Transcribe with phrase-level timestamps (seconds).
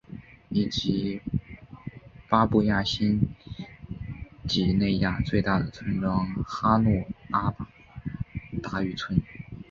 [0.49, 1.21] 以及
[2.27, 3.35] 巴布亚新
[4.47, 7.69] 几内亚最大的村庄哈努阿巴
[8.63, 9.21] 达渔村。